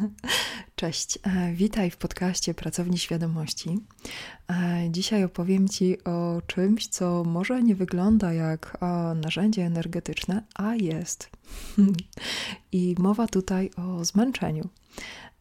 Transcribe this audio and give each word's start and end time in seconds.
Cześć, 0.76 1.18
e, 1.22 1.52
witaj 1.52 1.90
w 1.90 1.96
podcaście 1.96 2.54
Pracowni 2.54 2.98
Świadomości. 2.98 3.78
E, 4.50 4.90
dzisiaj 4.90 5.24
opowiem 5.24 5.68
Ci 5.68 6.04
o 6.04 6.42
czymś, 6.46 6.86
co 6.86 7.24
może 7.24 7.62
nie 7.62 7.74
wygląda 7.74 8.32
jak 8.32 8.78
narzędzie 9.14 9.62
energetyczne, 9.62 10.42
a 10.54 10.74
jest. 10.74 11.30
I 12.72 12.94
mowa 12.98 13.26
tutaj 13.26 13.70
o 13.76 14.04
zmęczeniu. 14.04 14.68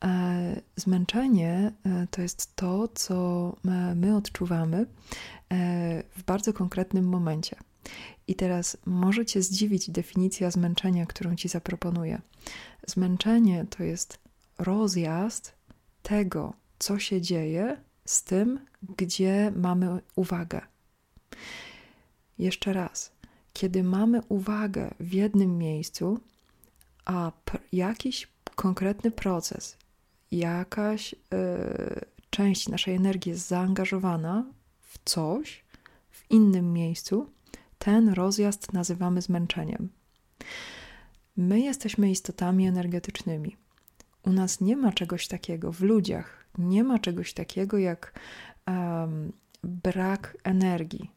E, 0.04 0.62
zmęczenie 0.76 1.72
to 2.12 2.22
jest 2.22 2.56
to, 2.56 2.88
co 2.88 3.56
my 3.96 4.16
odczuwamy 4.16 4.86
w 6.18 6.24
bardzo 6.26 6.54
konkretnym 6.54 7.06
momencie. 7.06 7.56
I 8.28 8.36
teraz 8.36 8.78
może 8.86 9.26
Cię 9.26 9.42
zdziwić 9.42 9.92
definicja 9.92 10.52
zmęczenia, 10.52 11.06
którą 11.06 11.36
Ci 11.36 11.48
zaproponuję. 11.50 12.22
Zmęczenie 12.88 13.66
to 13.70 13.84
jest 13.84 14.21
rozjazd 14.62 15.54
tego, 16.02 16.54
co 16.80 17.00
się 17.00 17.22
dzieje, 17.22 17.78
z 18.06 18.24
tym, 18.24 18.60
gdzie 18.98 19.52
mamy 19.56 20.02
uwagę. 20.16 20.62
Jeszcze 22.38 22.74
raz, 22.74 23.12
kiedy 23.54 23.84
mamy 23.84 24.22
uwagę 24.30 24.94
w 25.00 25.14
jednym 25.14 25.58
miejscu, 25.58 26.20
a 27.06 27.32
jakiś 27.72 28.28
konkretny 28.56 29.12
proces, 29.12 29.78
jakaś 30.32 31.14
yy, 31.14 31.20
część 32.30 32.70
naszej 32.70 32.96
energii 32.96 33.32
jest 33.32 33.48
zaangażowana 33.48 34.46
w 34.80 35.00
coś 35.06 35.64
w 36.10 36.32
innym 36.32 36.74
miejscu, 36.74 37.30
ten 37.78 38.10
rozjazd 38.10 38.74
nazywamy 38.74 39.22
zmęczeniem. 39.22 39.90
My 41.38 41.60
jesteśmy 41.60 42.12
istotami 42.12 42.68
energetycznymi. 42.68 43.58
U 44.26 44.32
nas 44.32 44.62
nie 44.62 44.78
ma 44.78 44.92
czegoś 44.92 45.28
takiego, 45.28 45.72
w 45.72 45.82
ludziach 45.82 46.46
nie 46.58 46.84
ma 46.84 47.00
czegoś 47.00 47.34
takiego 47.34 47.78
jak 47.78 48.20
um, 48.68 49.32
brak 49.64 50.38
energii. 50.44 51.12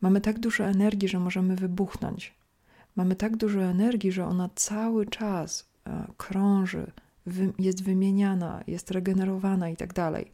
Mamy 0.00 0.20
tak 0.20 0.38
dużo 0.38 0.64
energii, 0.64 1.08
że 1.08 1.20
możemy 1.20 1.56
wybuchnąć. 1.56 2.34
Mamy 2.96 3.16
tak 3.16 3.36
dużo 3.36 3.62
energii, 3.62 4.12
że 4.12 4.26
ona 4.26 4.50
cały 4.54 5.06
czas 5.06 5.68
e, 5.86 6.06
krąży, 6.16 6.92
jest 7.58 7.82
wymieniana, 7.82 8.64
jest 8.66 8.90
regenerowana 8.90 9.68
i 9.68 9.76
tak 9.76 9.92
dalej. 9.92 10.32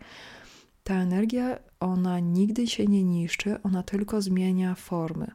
Ta 0.84 0.94
energia, 0.94 1.58
ona 1.80 2.20
nigdy 2.20 2.66
się 2.66 2.86
nie 2.86 3.04
niszczy, 3.04 3.62
ona 3.62 3.82
tylko 3.82 4.22
zmienia 4.22 4.74
formy. 4.74 5.30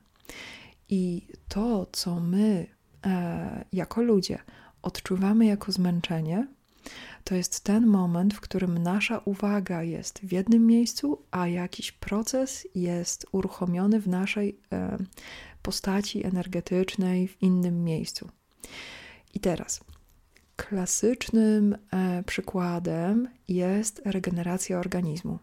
I 0.90 1.28
to, 1.50 1.88
co 1.92 2.20
my 2.20 2.68
e, 3.06 3.66
jako 3.74 4.02
ludzie 4.02 4.40
odczuwamy 4.84 5.46
jako 5.46 5.72
zmęczenie, 5.72 6.48
to 7.24 7.36
jest 7.36 7.64
ten 7.64 7.88
moment, 7.88 8.34
w 8.34 8.40
którym 8.40 8.78
nasza 8.78 9.22
uwaga 9.26 9.84
jest 9.84 10.20
w 10.20 10.32
jednym 10.32 10.68
miejscu, 10.68 11.22
a 11.32 11.48
jakiś 11.48 11.92
proces 11.92 12.68
jest 12.76 13.26
uruchomiony 13.32 14.00
w 14.00 14.08
naszej 14.08 14.60
e, 14.72 14.98
postaci 15.62 16.26
energetycznej 16.26 17.28
w 17.28 17.42
innym 17.42 17.84
miejscu. 17.84 18.30
I 19.34 19.40
teraz 19.40 19.80
klasycznym 20.56 21.78
e, 21.92 22.24
przykładem 22.24 23.30
jest 23.48 24.02
regeneracja 24.06 24.80
organizmu. 24.80 25.40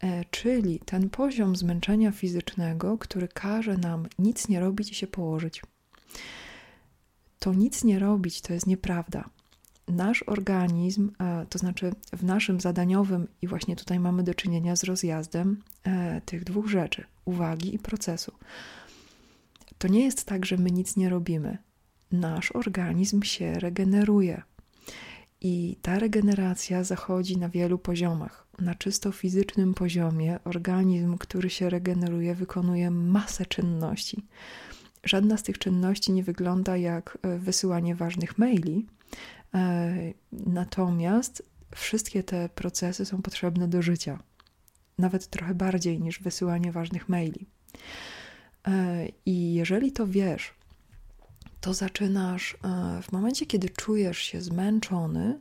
E, 0.00 0.24
czyli 0.30 0.80
ten 0.84 1.10
poziom 1.10 1.56
zmęczenia 1.56 2.12
fizycznego, 2.12 2.98
który 2.98 3.28
każe 3.28 3.76
nam 3.76 4.06
nic 4.18 4.48
nie 4.48 4.60
robić 4.60 4.90
i 4.90 4.94
się 4.94 5.06
położyć 5.06 5.62
to 7.40 7.54
nic 7.54 7.84
nie 7.84 7.98
robić 7.98 8.40
to 8.40 8.52
jest 8.52 8.66
nieprawda. 8.66 9.30
Nasz 9.88 10.24
organizm, 10.26 11.10
e, 11.20 11.46
to 11.48 11.58
znaczy 11.58 11.92
w 12.12 12.24
naszym 12.24 12.60
zadaniowym, 12.60 13.28
i 13.42 13.46
właśnie 13.46 13.76
tutaj 13.76 14.00
mamy 14.00 14.22
do 14.22 14.34
czynienia 14.34 14.76
z 14.76 14.84
rozjazdem 14.84 15.62
e, 15.84 16.20
tych 16.20 16.44
dwóch 16.44 16.68
rzeczy 16.68 17.04
uwagi 17.24 17.74
i 17.74 17.78
procesu. 17.78 18.32
To 19.78 19.88
nie 19.88 20.04
jest 20.04 20.24
tak, 20.24 20.46
że 20.46 20.56
my 20.56 20.70
nic 20.70 20.96
nie 20.96 21.08
robimy. 21.08 21.58
Nasz 22.12 22.52
organizm 22.52 23.22
się 23.22 23.54
regeneruje. 23.54 24.42
I 25.40 25.76
ta 25.82 25.98
regeneracja 25.98 26.84
zachodzi 26.84 27.38
na 27.38 27.48
wielu 27.48 27.78
poziomach. 27.78 28.46
Na 28.58 28.74
czysto 28.74 29.12
fizycznym 29.12 29.74
poziomie 29.74 30.38
organizm, 30.44 31.18
który 31.18 31.50
się 31.50 31.70
regeneruje, 31.70 32.34
wykonuje 32.34 32.90
masę 32.90 33.46
czynności 33.46 34.26
Żadna 35.04 35.36
z 35.36 35.42
tych 35.42 35.58
czynności 35.58 36.12
nie 36.12 36.22
wygląda 36.22 36.76
jak 36.76 37.18
e, 37.22 37.38
wysyłanie 37.38 37.94
ważnych 37.94 38.38
maili, 38.38 38.86
e, 39.54 40.12
natomiast 40.32 41.42
wszystkie 41.74 42.22
te 42.22 42.48
procesy 42.48 43.04
są 43.04 43.22
potrzebne 43.22 43.68
do 43.68 43.82
życia, 43.82 44.18
nawet 44.98 45.26
trochę 45.26 45.54
bardziej 45.54 46.00
niż 46.00 46.20
wysyłanie 46.20 46.72
ważnych 46.72 47.08
maili. 47.08 47.46
E, 48.68 49.06
I 49.26 49.54
jeżeli 49.54 49.92
to 49.92 50.06
wiesz, 50.06 50.54
to 51.60 51.74
zaczynasz, 51.74 52.56
w 53.02 53.12
momencie, 53.12 53.46
kiedy 53.46 53.68
czujesz 53.68 54.18
się 54.18 54.40
zmęczony, 54.40 55.38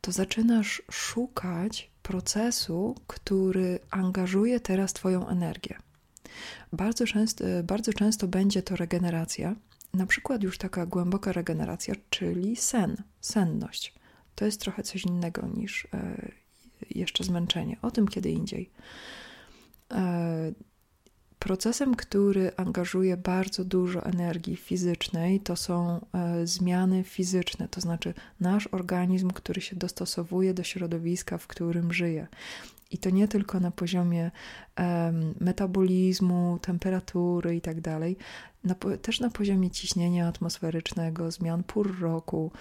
to 0.00 0.12
zaczynasz 0.12 0.82
szukać 0.90 1.90
procesu, 2.02 2.94
który 3.06 3.78
angażuje 3.90 4.60
teraz 4.60 4.92
Twoją 4.92 5.28
energię. 5.28 5.78
Bardzo 6.72 7.06
często, 7.06 7.44
bardzo 7.64 7.92
często 7.92 8.28
będzie 8.28 8.62
to 8.62 8.76
regeneracja, 8.76 9.54
na 9.94 10.06
przykład 10.06 10.42
już 10.42 10.58
taka 10.58 10.86
głęboka 10.86 11.32
regeneracja, 11.32 11.94
czyli 12.10 12.56
sen, 12.56 12.96
senność. 13.20 13.94
To 14.34 14.44
jest 14.44 14.60
trochę 14.60 14.82
coś 14.82 15.04
innego 15.04 15.48
niż 15.56 15.88
e, 15.94 16.32
jeszcze 16.90 17.24
zmęczenie. 17.24 17.76
O 17.82 17.90
tym 17.90 18.08
kiedy 18.08 18.30
indziej. 18.30 18.70
E, 19.92 20.52
procesem, 21.38 21.94
który 21.94 22.52
angażuje 22.56 23.16
bardzo 23.16 23.64
dużo 23.64 24.04
energii 24.04 24.56
fizycznej, 24.56 25.40
to 25.40 25.56
są 25.56 26.06
e, 26.12 26.46
zmiany 26.46 27.04
fizyczne, 27.04 27.68
to 27.68 27.80
znaczy 27.80 28.14
nasz 28.40 28.66
organizm, 28.66 29.30
który 29.30 29.60
się 29.60 29.76
dostosowuje 29.76 30.54
do 30.54 30.62
środowiska, 30.62 31.38
w 31.38 31.46
którym 31.46 31.92
żyje. 31.92 32.26
I 32.90 32.98
to 32.98 33.10
nie 33.10 33.28
tylko 33.28 33.60
na 33.60 33.70
poziomie 33.70 34.30
um, 34.78 35.34
metabolizmu, 35.40 36.58
temperatury 36.62 37.56
i 37.56 37.60
tak 37.60 37.80
dalej, 37.80 38.16
też 39.02 39.20
na 39.20 39.30
poziomie 39.30 39.70
ciśnienia 39.70 40.28
atmosferycznego, 40.28 41.30
zmian 41.30 41.62
pór 41.64 42.00
roku, 42.00 42.52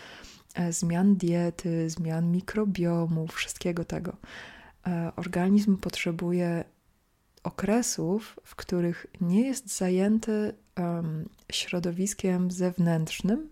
e, 0.55 0.73
zmian 0.73 1.15
diety, 1.15 1.89
zmian 1.89 2.31
mikrobiomu, 2.31 3.27
wszystkiego 3.27 3.85
tego. 3.85 4.17
E, 4.87 5.11
organizm 5.15 5.77
potrzebuje 5.77 6.63
okresów, 7.43 8.39
w 8.43 8.55
których 8.55 9.05
nie 9.21 9.41
jest 9.41 9.77
zajęty 9.77 10.53
um, 10.77 11.29
środowiskiem 11.51 12.51
zewnętrznym, 12.51 13.49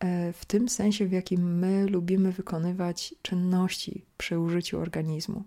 e, 0.00 0.32
w 0.32 0.44
tym 0.44 0.68
sensie, 0.68 1.06
w 1.06 1.12
jakim 1.12 1.58
my 1.58 1.86
lubimy 1.86 2.32
wykonywać 2.32 3.14
czynności 3.22 4.04
przy 4.18 4.38
użyciu 4.38 4.80
organizmu. 4.80 5.44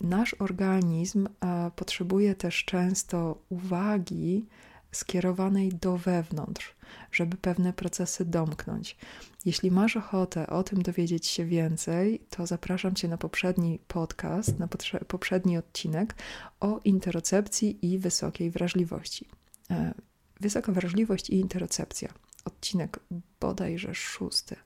Nasz 0.00 0.34
organizm 0.38 1.26
e, 1.26 1.70
potrzebuje 1.76 2.34
też 2.34 2.64
często 2.64 3.42
uwagi 3.48 4.46
skierowanej 4.92 5.68
do 5.68 5.96
wewnątrz, 5.96 6.74
żeby 7.12 7.36
pewne 7.36 7.72
procesy 7.72 8.24
domknąć. 8.24 8.96
Jeśli 9.44 9.70
masz 9.70 9.96
ochotę 9.96 10.46
o 10.46 10.62
tym 10.62 10.82
dowiedzieć 10.82 11.26
się 11.26 11.44
więcej, 11.44 12.20
to 12.30 12.46
zapraszam 12.46 12.94
Cię 12.94 13.08
na 13.08 13.18
poprzedni 13.18 13.78
podcast, 13.88 14.58
na 14.58 14.68
poprzedni 15.08 15.58
odcinek 15.58 16.14
o 16.60 16.80
interocepcji 16.84 17.92
i 17.92 17.98
wysokiej 17.98 18.50
wrażliwości. 18.50 19.28
E, 19.70 19.94
wysoka 20.40 20.72
wrażliwość 20.72 21.30
i 21.30 21.40
interocepcja. 21.40 22.08
Odcinek 22.44 23.00
bodajże 23.40 23.94
szósty 23.94 24.56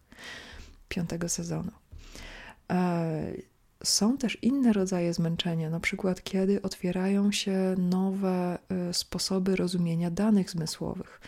piątego 0.89 1.29
sezonu. 1.29 1.73
Są 3.85 4.19
też 4.19 4.39
inne 4.43 4.73
rodzaje 4.73 5.15
zmęczenia, 5.15 5.71
na 5.71 5.81
przykład 5.81 6.23
kiedy 6.23 6.63
otwierają 6.63 7.33
się 7.33 7.75
nowe 7.79 8.59
y, 8.91 8.95
sposoby 8.95 9.57
rozumienia 9.57 10.11
danych 10.11 10.51
zmysłowych, 10.51 11.21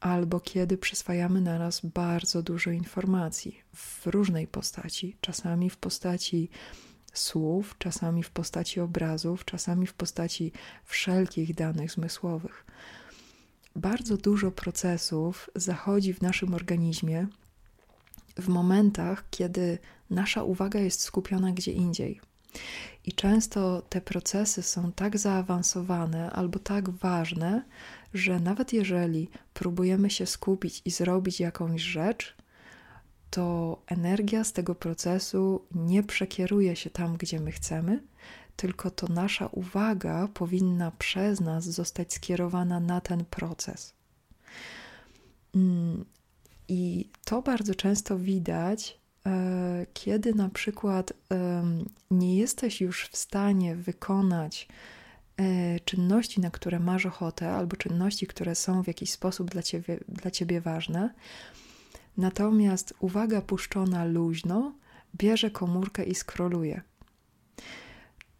albo 0.00 0.40
kiedy 0.40 0.78
przyswajamy 0.78 1.40
naraz 1.40 1.80
bardzo 1.80 2.42
dużo 2.42 2.70
informacji 2.70 3.58
w 3.74 4.06
różnej 4.06 4.46
postaci, 4.46 5.16
czasami 5.20 5.70
w 5.70 5.76
postaci 5.76 6.48
słów, 7.12 7.74
czasami 7.78 8.22
w 8.22 8.30
postaci 8.30 8.80
obrazów, 8.80 9.44
czasami 9.44 9.86
w 9.86 9.94
postaci 9.94 10.52
wszelkich 10.84 11.54
danych 11.54 11.90
zmysłowych. 11.90 12.64
Bardzo 13.76 14.16
dużo 14.16 14.50
procesów 14.50 15.50
zachodzi 15.54 16.14
w 16.14 16.22
naszym 16.22 16.54
organizmie 16.54 17.26
w 18.36 18.48
momentach, 18.48 19.24
kiedy 19.30 19.78
nasza 20.12 20.42
uwaga 20.42 20.80
jest 20.80 21.00
skupiona 21.00 21.52
gdzie 21.52 21.72
indziej. 21.72 22.20
I 23.04 23.12
często 23.12 23.82
te 23.88 24.00
procesy 24.00 24.62
są 24.62 24.92
tak 24.92 25.18
zaawansowane 25.18 26.30
albo 26.30 26.58
tak 26.58 26.90
ważne, 26.90 27.64
że 28.14 28.40
nawet 28.40 28.72
jeżeli 28.72 29.28
próbujemy 29.54 30.10
się 30.10 30.26
skupić 30.26 30.82
i 30.84 30.90
zrobić 30.90 31.40
jakąś 31.40 31.82
rzecz, 31.82 32.36
to 33.30 33.82
energia 33.86 34.44
z 34.44 34.52
tego 34.52 34.74
procesu 34.74 35.64
nie 35.74 36.02
przekieruje 36.02 36.76
się 36.76 36.90
tam, 36.90 37.16
gdzie 37.16 37.40
my 37.40 37.52
chcemy, 37.52 38.02
tylko 38.56 38.90
to 38.90 39.06
nasza 39.08 39.46
uwaga 39.46 40.28
powinna 40.34 40.90
przez 40.90 41.40
nas 41.40 41.64
zostać 41.64 42.14
skierowana 42.14 42.80
na 42.80 43.00
ten 43.00 43.24
proces. 43.24 43.94
Mm, 45.54 46.04
I 46.68 47.10
to 47.24 47.42
bardzo 47.42 47.74
często 47.74 48.18
widać, 48.18 49.01
kiedy 49.92 50.34
na 50.34 50.48
przykład 50.48 51.12
nie 52.10 52.36
jesteś 52.36 52.80
już 52.80 53.08
w 53.08 53.16
stanie 53.16 53.76
wykonać 53.76 54.68
e, 55.36 55.80
czynności, 55.80 56.40
na 56.40 56.50
które 56.50 56.80
masz 56.80 57.06
ochotę, 57.06 57.52
albo 57.52 57.76
czynności, 57.76 58.26
które 58.26 58.54
są 58.54 58.82
w 58.82 58.86
jakiś 58.86 59.10
sposób 59.10 59.50
dla 59.50 59.62
ciebie, 59.62 59.98
dla 60.08 60.30
ciebie 60.30 60.60
ważne, 60.60 61.14
natomiast 62.16 62.94
uwaga 63.00 63.42
puszczona 63.42 64.04
luźno 64.04 64.72
bierze 65.16 65.50
komórkę 65.50 66.04
i 66.04 66.14
skroluje. 66.14 66.82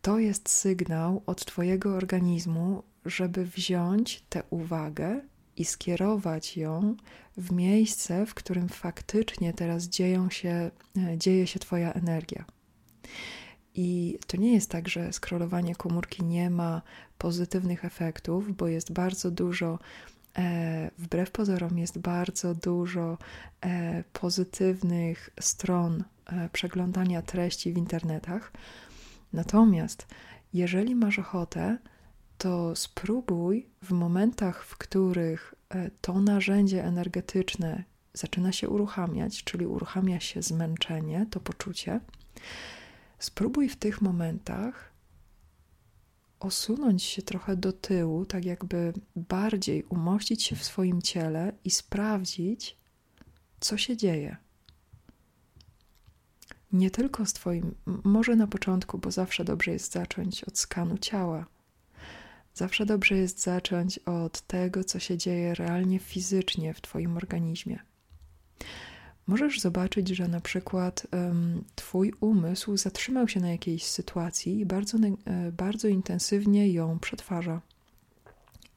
To 0.03 0.19
jest 0.19 0.49
sygnał 0.49 1.23
od 1.27 1.45
Twojego 1.45 1.97
organizmu, 1.97 2.83
żeby 3.05 3.45
wziąć 3.45 4.25
tę 4.29 4.43
uwagę 4.51 5.21
i 5.57 5.65
skierować 5.65 6.57
ją 6.57 6.97
w 7.37 7.53
miejsce, 7.53 8.27
w 8.27 8.35
którym 8.35 8.69
faktycznie 8.69 9.53
teraz 9.53 9.85
dzieją 9.85 10.31
się, 10.31 10.71
e, 10.97 11.19
dzieje 11.19 11.47
się 11.47 11.59
Twoja 11.59 11.93
energia. 11.93 12.45
I 13.75 14.19
to 14.27 14.37
nie 14.37 14.55
jest 14.55 14.71
tak, 14.71 14.89
że 14.89 15.13
skrolowanie 15.13 15.75
komórki 15.75 16.25
nie 16.25 16.51
ma 16.51 16.83
pozytywnych 17.19 17.85
efektów, 17.85 18.57
bo 18.57 18.69
jest 18.69 18.93
bardzo 18.93 19.31
dużo, 19.31 19.79
e, 20.39 20.91
wbrew 20.99 21.31
pozorom, 21.31 21.79
jest 21.79 21.99
bardzo 21.99 22.55
dużo 22.55 23.19
e, 23.61 24.05
pozytywnych 24.13 25.31
stron 25.41 26.05
e, 26.27 26.49
przeglądania 26.53 27.23
treści 27.23 27.73
w 27.73 27.77
internetach 27.77 28.53
Natomiast 29.33 30.07
jeżeli 30.55 30.95
masz 30.95 31.19
ochotę, 31.19 31.79
to 32.43 32.77
spróbuj 32.77 33.67
w 33.83 33.93
momentach, 33.93 34.65
w 34.65 34.77
których 34.77 35.55
e, 35.69 35.91
to 36.01 36.21
narzędzie 36.21 36.85
energetyczne 36.85 37.85
zaczyna 38.15 38.53
się 38.53 38.69
uruchamiać, 38.69 39.45
czyli 39.45 39.67
uruchamia 39.67 40.21
się 40.21 40.43
zmęczenie, 40.43 41.27
to 41.31 41.41
poczucie, 41.41 42.01
spróbuj 43.19 43.69
w 43.69 43.77
tych 43.77 44.01
momentach 44.01 44.93
osunąć 46.41 47.03
się 47.03 47.23
trochę 47.23 47.57
do 47.57 47.73
tyłu, 47.73 48.27
tak 48.27 48.45
jakby 48.45 48.93
bardziej 49.17 49.85
umościć 49.85 50.43
się 50.43 50.57
w 50.57 50.65
swoim 50.65 51.03
ciele 51.03 51.53
i 51.65 51.71
sprawdzić, 51.71 52.77
co 53.61 53.77
się 53.77 53.97
dzieje 53.97 54.37
nie 56.73 56.91
tylko 56.91 57.27
z 57.27 57.33
Twoim, 57.33 57.75
może 58.05 58.37
na 58.37 58.47
początku, 58.47 58.99
bo 58.99 59.11
zawsze 59.11 59.45
dobrze 59.45 59.71
jest 59.71 59.93
zacząć 59.93 60.45
od 60.45 60.59
skanu 60.59 60.99
ciała. 60.99 61.47
Zawsze 62.55 62.87
dobrze 62.87 63.15
jest 63.15 63.43
zacząć 63.43 63.99
od 63.99 64.41
tego, 64.41 64.85
co 64.85 64.99
się 64.99 65.19
dzieje 65.19 65.55
realnie 65.55 65.99
fizycznie 65.99 66.75
w 66.75 66.81
Twoim 66.81 67.17
organizmie. 67.17 67.79
Możesz 69.27 69.61
zobaczyć, 69.61 70.09
że 70.09 70.29
na 70.29 70.41
przykład 70.41 71.07
um, 71.13 71.65
Twój 71.75 72.13
umysł 72.21 72.77
zatrzymał 72.77 73.29
się 73.29 73.41
na 73.41 73.51
jakiejś 73.51 73.87
sytuacji 73.87 74.61
i 74.61 74.67
bardzo, 74.67 74.99
e, 74.99 75.53
bardzo 75.53 75.89
intensywnie 75.89 76.73
ją 76.73 76.99
przetwarza. 76.99 77.61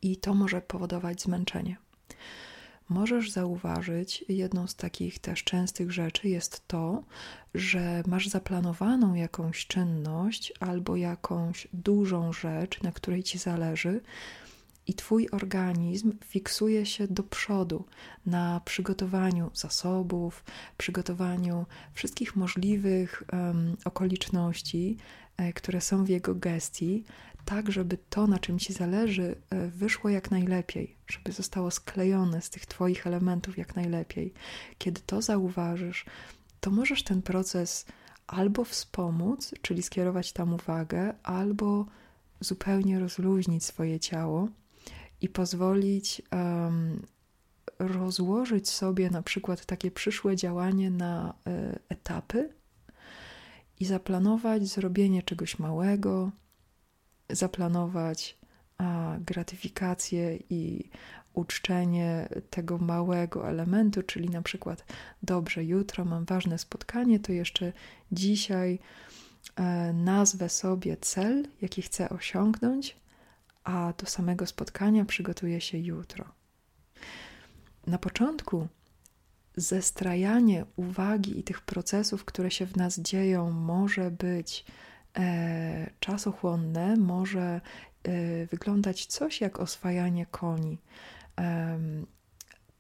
I 0.02 0.18
to 0.18 0.34
może 0.34 0.62
powodować 0.62 1.22
zmęczenie 1.22 1.78
możesz 2.90 3.32
zauważyć, 3.32 4.26
jedną 4.30 4.68
z 4.68 4.76
takich 4.76 5.20
też 5.20 5.44
częstych 5.44 5.92
rzeczy 5.92 6.30
jest 6.30 6.68
to, 6.68 7.04
że 7.54 8.04
masz 8.08 8.28
zaplanowaną 8.28 9.14
jakąś 9.14 9.68
czynność 9.68 10.54
albo 10.60 10.96
jakąś 10.96 11.68
dużą 11.74 12.34
rzecz, 12.34 12.84
na 12.84 12.92
której 12.92 13.24
ci 13.24 13.38
zależy, 13.38 14.02
i 14.88 14.94
Twój 14.94 15.30
organizm 15.32 16.14
fiksuje 16.26 16.86
się 16.86 17.08
do 17.08 17.24
przodu 17.24 17.86
na 18.26 18.62
przygotowaniu 18.66 19.52
zasobów, 19.54 20.44
przygotowaniu 20.78 21.66
wszystkich 21.94 22.36
możliwych 22.36 23.24
um, 23.34 23.78
okoliczności, 23.86 24.98
e, 25.38 25.54
które 25.54 25.82
są 25.82 26.06
w 26.06 26.10
jego 26.10 26.36
gestii, 26.36 27.04
tak, 27.46 27.72
żeby 27.72 27.98
to, 28.10 28.28
na 28.28 28.40
czym 28.40 28.60
ci 28.60 28.74
zależy, 28.74 29.36
e, 29.50 29.68
wyszło 29.68 30.10
jak 30.10 30.32
najlepiej, 30.32 30.96
żeby 31.08 31.32
zostało 31.32 31.72
sklejone 31.72 32.42
z 32.42 32.50
tych 32.50 32.66
Twoich 32.66 33.08
elementów 33.08 33.58
jak 33.58 33.76
najlepiej. 33.76 34.34
Kiedy 34.78 35.02
to 35.06 35.22
zauważysz, 35.22 36.06
to 36.60 36.72
możesz 36.72 37.04
ten 37.04 37.22
proces 37.22 37.86
albo 38.28 38.64
wspomóc, 38.64 39.54
czyli 39.62 39.84
skierować 39.84 40.34
tam 40.34 40.54
uwagę, 40.54 41.14
albo 41.24 41.86
zupełnie 42.40 43.00
rozluźnić 43.00 43.64
swoje 43.64 44.00
ciało 44.00 44.48
i 45.22 45.30
pozwolić 45.30 46.22
um, 46.32 47.02
rozłożyć 47.80 48.70
sobie 48.70 49.10
na 49.10 49.22
przykład 49.22 49.66
takie 49.66 49.92
przyszłe 49.92 50.36
działanie 50.36 50.92
na 50.92 51.34
y, 51.48 51.80
etapy 51.90 52.50
i 53.80 53.86
zaplanować 53.86 54.68
zrobienie 54.68 55.24
czegoś 55.24 55.60
małego, 55.60 56.32
zaplanować 57.30 58.38
a, 58.78 59.18
gratyfikację 59.20 60.40
i 60.50 60.90
uczczenie 61.36 62.30
tego 62.50 62.78
małego 62.78 63.50
elementu, 63.50 64.04
czyli 64.04 64.30
na 64.30 64.42
przykład, 64.42 64.86
dobrze, 65.24 65.64
jutro 65.64 66.06
mam 66.06 66.26
ważne 66.26 66.58
spotkanie, 66.58 67.20
to 67.20 67.32
jeszcze 67.32 67.74
dzisiaj 68.12 68.80
e, 69.56 69.94
nazwę 69.94 70.50
sobie 70.50 70.98
cel, 70.98 71.48
jaki 71.62 71.82
chcę 71.82 72.10
osiągnąć, 72.10 72.96
a 73.64 73.94
do 73.98 74.06
samego 74.06 74.46
spotkania 74.46 75.06
przygotuję 75.06 75.62
się 75.62 75.78
jutro. 75.78 76.26
Na 77.88 77.98
początku 77.98 78.68
zestrajanie 79.58 80.66
uwagi 80.76 81.40
i 81.40 81.44
tych 81.44 81.62
procesów, 81.62 82.26
które 82.26 82.52
się 82.52 82.66
w 82.66 82.76
nas 82.76 83.00
dzieją, 83.00 83.52
może 83.52 84.12
być 84.12 84.66
czasochłonne, 86.00 86.98
może 86.98 87.62
e, 88.04 88.46
wyglądać 88.46 89.06
coś 89.06 89.42
jak 89.42 89.60
oswajanie 89.60 90.26
koni. 90.26 90.78
E, 91.40 91.80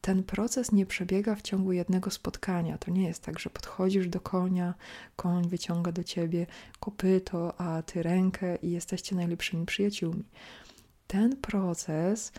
ten 0.05 0.23
proces 0.23 0.71
nie 0.71 0.85
przebiega 0.85 1.35
w 1.35 1.41
ciągu 1.41 1.71
jednego 1.71 2.11
spotkania. 2.11 2.77
To 2.77 2.91
nie 2.91 3.07
jest 3.07 3.23
tak, 3.23 3.39
że 3.39 3.49
podchodzisz 3.49 4.07
do 4.07 4.19
konia, 4.19 4.73
koń 5.15 5.47
wyciąga 5.49 5.91
do 5.91 6.03
ciebie 6.03 6.47
kopyto, 6.79 7.61
a 7.61 7.81
ty 7.81 8.03
rękę 8.03 8.55
i 8.55 8.71
jesteście 8.71 9.15
najlepszymi 9.15 9.65
przyjaciółmi. 9.65 10.23
Ten 11.07 11.37
proces 11.37 12.31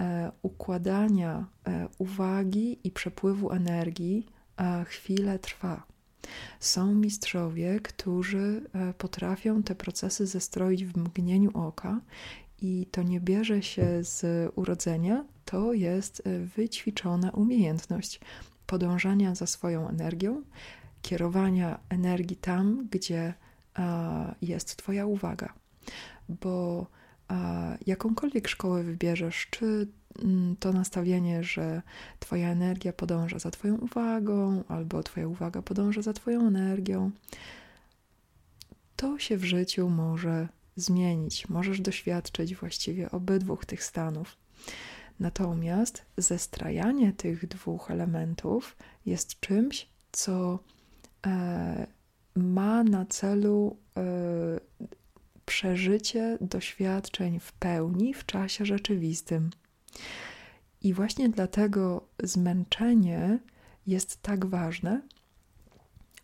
e, 0.00 0.32
układania 0.42 1.46
e, 1.66 1.88
uwagi 1.98 2.78
i 2.84 2.90
przepływu 2.90 3.52
energii 3.52 4.26
e, 4.56 4.84
chwilę 4.84 5.38
trwa. 5.38 5.91
Są 6.60 6.94
mistrzowie, 6.94 7.80
którzy 7.80 8.62
e, 8.72 8.94
potrafią 8.94 9.62
te 9.62 9.74
procesy 9.74 10.26
zestroić 10.26 10.84
w 10.84 10.96
mgnieniu 10.96 11.50
oka, 11.54 12.00
i 12.62 12.86
to 12.90 13.02
nie 13.02 13.20
bierze 13.20 13.62
się 13.62 14.04
z 14.04 14.52
urodzenia, 14.54 15.24
to 15.44 15.72
jest 15.72 16.22
e, 16.26 16.38
wyćwiczona 16.38 17.30
umiejętność 17.30 18.20
podążania 18.66 19.34
za 19.34 19.46
swoją 19.46 19.88
energią, 19.88 20.42
kierowania 21.02 21.80
energii 21.88 22.36
tam, 22.36 22.88
gdzie 22.90 23.34
jest 24.42 24.76
Twoja 24.76 25.06
uwaga. 25.06 25.52
Bo 26.28 26.86
jakąkolwiek 27.86 28.48
szkołę 28.48 28.82
wybierzesz, 28.82 29.46
czy 29.50 29.86
Mm, 30.18 30.56
to 30.56 30.72
nastawienie, 30.72 31.44
że 31.44 31.82
Twoja 32.18 32.48
energia 32.48 32.92
podąża 32.92 33.38
za 33.38 33.50
Twoją 33.50 33.76
uwagą, 33.76 34.64
albo 34.68 35.02
Twoja 35.02 35.28
uwaga 35.28 35.62
podąża 35.62 36.02
za 36.02 36.12
Twoją 36.12 36.46
energią, 36.46 37.10
to 38.96 39.18
się 39.18 39.36
w 39.36 39.44
życiu 39.44 39.88
może 39.88 40.48
zmienić. 40.76 41.48
Możesz 41.48 41.80
doświadczyć 41.80 42.54
właściwie 42.54 43.10
obydwu 43.10 43.56
tych 43.56 43.84
stanów. 43.84 44.36
Natomiast 45.20 46.04
zestrajanie 46.16 47.12
tych 47.12 47.48
dwóch 47.48 47.90
elementów 47.90 48.76
jest 49.06 49.40
czymś, 49.40 49.88
co 50.12 50.58
e, 51.26 51.86
ma 52.36 52.84
na 52.84 53.06
celu 53.06 53.76
e, 53.96 54.02
przeżycie 55.46 56.38
doświadczeń 56.40 57.40
w 57.40 57.52
pełni 57.52 58.14
w 58.14 58.26
czasie 58.26 58.66
rzeczywistym. 58.66 59.50
I 60.82 60.94
właśnie 60.94 61.28
dlatego 61.28 62.06
zmęczenie 62.22 63.38
jest 63.86 64.22
tak 64.22 64.46
ważne, 64.46 65.02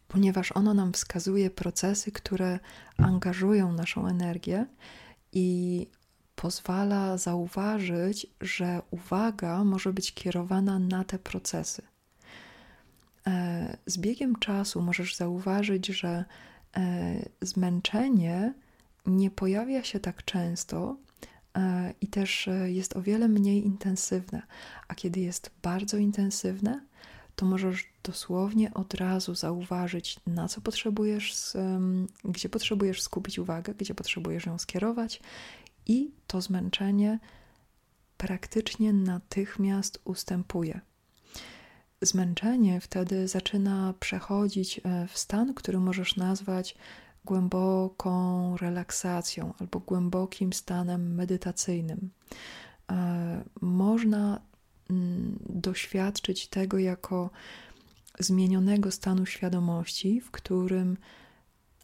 ponieważ 0.09 0.53
ono 0.53 0.75
nam 0.75 0.93
wskazuje 0.93 1.51
procesy, 1.51 2.13
które 2.13 2.59
angażują 2.97 3.73
naszą 3.73 4.07
energię 4.07 4.67
i 5.33 5.87
pozwala 6.37 7.17
zauważyć, 7.17 8.27
że 8.41 8.83
uwaga 8.91 9.65
może 9.65 9.93
być 9.93 10.15
kierowana 10.15 10.79
na 10.79 11.05
te 11.05 11.19
procesy. 11.19 11.83
E, 13.27 13.77
z 13.87 13.99
biegiem 13.99 14.37
czasu 14.37 14.83
możesz 14.83 15.17
zauważyć, 15.17 15.87
że 15.87 16.25
zmęczenie 17.41 18.55
nie 19.09 19.31
pojawia 19.31 19.85
się 19.85 20.01
tak 20.01 20.25
często 20.25 20.97
i 22.01 22.07
też 22.07 22.49
jest 22.65 22.97
o 22.97 23.03
wiele 23.03 23.29
mniej 23.29 23.67
intensywne. 23.67 24.43
A 24.89 24.95
kiedy 24.95 25.21
jest 25.21 25.51
bardzo 25.63 25.97
intensywne, 25.97 26.81
to 27.37 27.47
możesz 27.47 27.85
dosłownie 28.03 28.75
od 28.75 28.95
razu 28.95 29.35
zauważyć, 29.35 30.21
na 30.27 30.49
co 30.49 30.61
potrzebujesz, 30.61 31.35
gdzie 32.25 32.49
potrzebujesz 32.49 33.03
skupić 33.03 33.39
uwagę, 33.39 33.75
gdzie 33.75 33.95
potrzebujesz 33.95 34.47
ją 34.47 34.59
skierować, 34.59 35.21
i 35.87 36.11
to 36.27 36.41
zmęczenie 36.41 37.19
praktycznie 38.17 38.93
natychmiast 38.93 40.01
ustępuje. 40.05 40.81
Zmęczenie 42.03 42.81
wtedy 42.81 43.29
zaczyna 43.29 43.95
przechodzić 44.01 44.81
e, 44.85 45.07
w 45.07 45.19
stan, 45.19 45.55
który 45.55 45.81
możesz 45.81 46.17
nazwać 46.17 46.75
głęboką 47.25 48.57
relaksacją 48.57 49.55
albo 49.61 49.81
głębokim 49.81 50.53
stanem 50.53 51.15
medytacyjnym. 51.15 52.11
E, 52.91 53.45
można 53.61 54.41
Mm, 54.91 55.39
doświadczyć 55.49 56.49
tego 56.49 56.79
jako 56.79 57.31
zmienionego 58.19 58.91
stanu 58.91 59.27
świadomości, 59.27 60.21
w 60.21 60.31
którym 60.31 60.97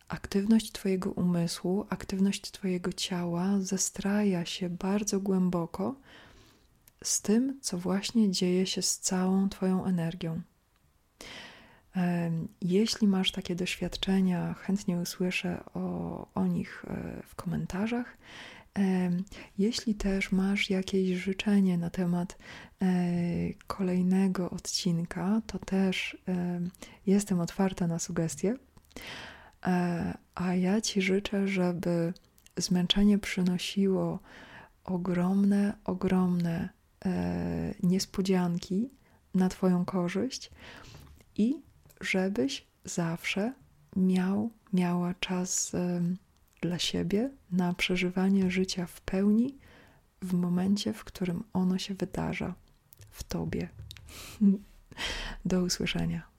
aktywność 0.08 0.72
Twojego 0.72 1.10
umysłu, 1.10 1.86
aktywność 1.90 2.50
Twojego 2.50 2.92
ciała 2.92 3.60
zestraja 3.60 4.44
się 4.44 4.68
bardzo 4.70 5.20
głęboko 5.20 5.94
z 7.04 7.22
tym, 7.22 7.58
co 7.60 7.78
właśnie 7.78 8.30
dzieje 8.30 8.66
się 8.66 8.82
z 8.82 8.98
całą 8.98 9.48
Twoją 9.48 9.84
energią. 9.84 10.40
Jeśli 12.62 13.08
masz 13.08 13.32
takie 13.32 13.54
doświadczenia, 13.54 14.54
chętnie 14.54 14.96
usłyszę 14.96 15.64
o, 15.74 16.26
o 16.34 16.46
nich 16.46 16.84
e, 16.88 17.22
w 17.26 17.34
komentarzach. 17.34 18.16
Jeśli 19.58 19.94
też 19.94 20.32
masz 20.32 20.70
jakieś 20.70 21.18
życzenie 21.18 21.78
na 21.78 21.90
temat 21.90 22.38
e, 22.82 22.86
kolejnego 23.66 24.50
odcinka, 24.50 25.42
to 25.46 25.58
też 25.58 26.16
jestem 27.06 27.40
otwarta 27.40 27.86
na 27.86 27.98
sugestie. 27.98 28.56
E, 29.66 30.18
a 30.34 30.54
ja 30.54 30.80
Ci 30.80 31.02
życzę, 31.02 31.48
żeby 31.48 32.12
zmęczenie 32.56 33.18
przynosiło 33.18 34.18
ogromne, 34.84 35.76
ogromne 35.84 36.68
niespodzianki 37.82 38.90
na 39.34 39.48
Twoją 39.48 39.84
korzyść 39.84 40.50
i 41.36 41.62
żebyś 42.04 42.66
zawsze 42.84 43.52
miał, 43.96 44.50
miała 44.72 45.14
czas 45.14 45.72
dla 46.60 46.78
siebie 46.78 47.30
na 47.50 47.74
przeżywanie 47.74 48.50
życia 48.50 48.86
w 48.86 49.00
pełni 49.00 49.58
w 50.22 50.32
momencie, 50.32 50.92
w 50.92 51.04
którym 51.04 51.44
ono 51.52 51.78
się 51.78 51.94
wydarza 51.94 52.54
w 53.10 53.24
Tobie. 53.24 53.68
Do 55.44 55.62
usłyszenia. 55.62 56.33